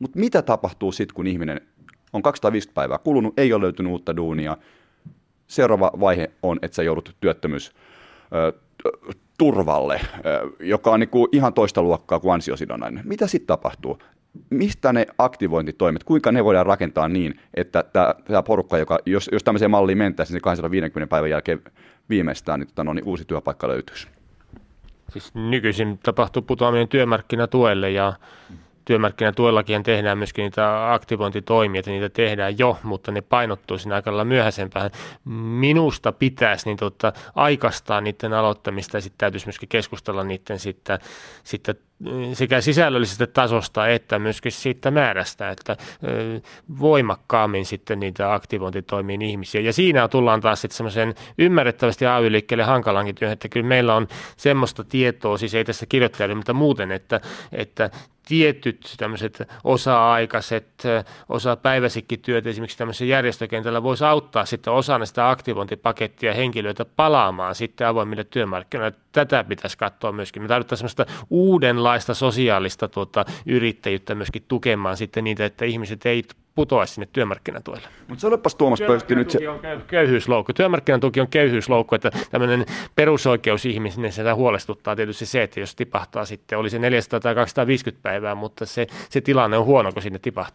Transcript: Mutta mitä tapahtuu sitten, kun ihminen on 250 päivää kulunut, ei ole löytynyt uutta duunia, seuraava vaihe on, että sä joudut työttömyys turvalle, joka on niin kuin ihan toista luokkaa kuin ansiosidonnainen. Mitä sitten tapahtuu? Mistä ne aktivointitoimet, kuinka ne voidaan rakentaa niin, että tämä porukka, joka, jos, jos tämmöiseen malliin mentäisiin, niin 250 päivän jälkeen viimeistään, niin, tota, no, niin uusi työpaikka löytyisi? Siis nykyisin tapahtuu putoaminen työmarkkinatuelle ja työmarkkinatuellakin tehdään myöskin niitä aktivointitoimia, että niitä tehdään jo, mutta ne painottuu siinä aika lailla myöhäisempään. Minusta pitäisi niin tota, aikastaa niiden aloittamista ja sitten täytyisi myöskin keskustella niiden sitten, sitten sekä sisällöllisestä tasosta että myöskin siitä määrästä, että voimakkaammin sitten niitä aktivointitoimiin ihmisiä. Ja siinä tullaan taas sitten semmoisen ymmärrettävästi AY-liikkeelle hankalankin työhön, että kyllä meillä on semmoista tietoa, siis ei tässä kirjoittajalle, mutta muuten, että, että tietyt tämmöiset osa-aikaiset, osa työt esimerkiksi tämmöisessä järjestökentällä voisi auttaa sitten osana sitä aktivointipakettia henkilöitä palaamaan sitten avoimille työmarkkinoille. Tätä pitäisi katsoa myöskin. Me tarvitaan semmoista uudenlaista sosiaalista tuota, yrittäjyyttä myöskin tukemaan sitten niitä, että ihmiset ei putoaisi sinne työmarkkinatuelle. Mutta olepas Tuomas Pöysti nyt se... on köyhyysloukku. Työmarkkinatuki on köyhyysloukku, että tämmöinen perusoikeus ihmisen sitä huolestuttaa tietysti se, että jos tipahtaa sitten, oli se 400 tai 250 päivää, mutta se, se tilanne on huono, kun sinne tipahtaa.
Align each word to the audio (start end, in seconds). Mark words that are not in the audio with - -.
Mutta 0.00 0.18
mitä 0.18 0.42
tapahtuu 0.42 0.92
sitten, 0.92 1.14
kun 1.14 1.26
ihminen 1.26 1.60
on 2.12 2.22
250 2.22 2.74
päivää 2.74 2.98
kulunut, 2.98 3.38
ei 3.38 3.52
ole 3.52 3.62
löytynyt 3.62 3.92
uutta 3.92 4.16
duunia, 4.16 4.56
seuraava 5.46 5.90
vaihe 6.00 6.30
on, 6.42 6.58
että 6.62 6.74
sä 6.74 6.82
joudut 6.82 7.16
työttömyys 7.20 7.72
turvalle, 9.38 10.00
joka 10.60 10.90
on 10.90 11.00
niin 11.00 11.08
kuin 11.08 11.28
ihan 11.32 11.54
toista 11.54 11.82
luokkaa 11.82 12.20
kuin 12.20 12.34
ansiosidonnainen. 12.34 13.04
Mitä 13.06 13.26
sitten 13.26 13.46
tapahtuu? 13.46 13.98
Mistä 14.50 14.92
ne 14.92 15.06
aktivointitoimet, 15.18 16.04
kuinka 16.04 16.32
ne 16.32 16.44
voidaan 16.44 16.66
rakentaa 16.66 17.08
niin, 17.08 17.40
että 17.54 17.84
tämä 18.24 18.42
porukka, 18.42 18.78
joka, 18.78 18.98
jos, 19.06 19.30
jos 19.32 19.44
tämmöiseen 19.44 19.70
malliin 19.70 19.98
mentäisiin, 19.98 20.34
niin 20.34 20.42
250 20.42 21.10
päivän 21.10 21.30
jälkeen 21.30 21.62
viimeistään, 22.08 22.60
niin, 22.60 22.66
tota, 22.66 22.84
no, 22.84 22.92
niin 22.92 23.04
uusi 23.04 23.24
työpaikka 23.24 23.68
löytyisi? 23.68 24.08
Siis 25.12 25.34
nykyisin 25.34 25.98
tapahtuu 25.98 26.42
putoaminen 26.42 26.88
työmarkkinatuelle 26.88 27.90
ja 27.90 28.12
työmarkkinatuellakin 28.90 29.82
tehdään 29.82 30.18
myöskin 30.18 30.42
niitä 30.42 30.92
aktivointitoimia, 30.92 31.78
että 31.78 31.90
niitä 31.90 32.08
tehdään 32.08 32.58
jo, 32.58 32.78
mutta 32.82 33.12
ne 33.12 33.20
painottuu 33.20 33.78
siinä 33.78 33.94
aika 33.94 34.10
lailla 34.10 34.24
myöhäisempään. 34.24 34.90
Minusta 35.58 36.12
pitäisi 36.12 36.66
niin 36.66 36.76
tota, 36.76 37.12
aikastaa 37.34 38.00
niiden 38.00 38.32
aloittamista 38.32 38.96
ja 38.96 39.00
sitten 39.00 39.18
täytyisi 39.18 39.46
myöskin 39.46 39.68
keskustella 39.68 40.24
niiden 40.24 40.58
sitten, 40.58 40.98
sitten 41.44 41.74
sekä 42.32 42.60
sisällöllisestä 42.60 43.26
tasosta 43.26 43.88
että 43.88 44.18
myöskin 44.18 44.52
siitä 44.52 44.90
määrästä, 44.90 45.50
että 45.50 45.76
voimakkaammin 46.80 47.66
sitten 47.66 48.00
niitä 48.00 48.34
aktivointitoimiin 48.34 49.22
ihmisiä. 49.22 49.60
Ja 49.60 49.72
siinä 49.72 50.08
tullaan 50.08 50.40
taas 50.40 50.60
sitten 50.60 50.76
semmoisen 50.76 51.14
ymmärrettävästi 51.38 52.06
AY-liikkeelle 52.06 52.64
hankalankin 52.64 53.14
työhön, 53.14 53.32
että 53.32 53.48
kyllä 53.48 53.66
meillä 53.66 53.94
on 53.94 54.08
semmoista 54.36 54.84
tietoa, 54.84 55.38
siis 55.38 55.54
ei 55.54 55.64
tässä 55.64 55.86
kirjoittajalle, 55.86 56.34
mutta 56.34 56.52
muuten, 56.52 56.92
että, 56.92 57.20
että 57.52 57.90
tietyt 58.30 58.94
tämmöiset 58.96 59.48
osa-aikaiset, 59.64 60.82
osa 61.28 61.56
työt 62.22 62.46
esimerkiksi 62.46 62.78
tämmöisessä 62.78 63.04
järjestökentällä 63.04 63.82
voisi 63.82 64.04
auttaa 64.04 64.46
sitten 64.46 64.72
osana 64.72 65.06
sitä 65.06 65.30
aktivointipakettia 65.30 66.34
henkilöitä 66.34 66.84
palaamaan 66.84 67.54
sitten 67.54 67.86
avoimille 67.86 68.24
työmarkkinoille. 68.24 68.98
Tätä 69.12 69.44
pitäisi 69.44 69.78
katsoa 69.78 70.12
myöskin. 70.12 70.42
Me 70.42 70.48
tarvitaan 70.48 70.76
semmoista 70.76 71.06
uudenlaista 71.30 72.14
sosiaalista 72.14 72.88
tuota, 72.88 73.24
yrittäjyyttä 73.46 74.14
myöskin 74.14 74.44
tukemaan 74.48 74.96
sitten 74.96 75.24
niitä, 75.24 75.44
että 75.44 75.64
ihmiset 75.64 76.06
ei 76.06 76.22
putoaisi 76.54 76.94
sinne 76.94 77.08
työmarkkinatuelle. 77.12 77.88
Mutta 78.08 78.28
olepas 78.28 78.54
Tuomas 78.54 78.80
Pöysti 78.86 79.14
nyt 79.14 79.30
se... 79.30 79.48
on 79.48 79.60
köyhyysloukku. 79.86 80.52
Työmarkkinatuki 80.52 81.20
on 81.20 81.28
köyhyysloukku, 81.28 81.94
että 81.94 82.10
tämmöinen 82.30 82.66
perusoikeus 82.94 83.66
ihmisen 83.66 84.12
sitä 84.12 84.34
huolestuttaa 84.34 84.96
tietysti 84.96 85.26
se, 85.26 85.42
että 85.42 85.60
jos 85.60 85.74
tipahtaa 85.74 86.24
sitten, 86.24 86.58
oli 86.58 86.70
se 86.70 86.78
400 86.78 87.20
tai 87.20 87.34
250 87.34 88.02
päivää, 88.02 88.34
mutta 88.34 88.66
se, 88.66 88.86
se 89.08 89.20
tilanne 89.20 89.58
on 89.58 89.64
huono, 89.64 89.92
kun 89.92 90.02
sinne 90.02 90.18
tipahtaa. 90.18 90.50